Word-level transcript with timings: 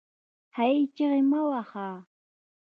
هې! 0.55 0.71
چیغې 0.95 1.21
مه 1.29 1.39
واهه 1.47 1.89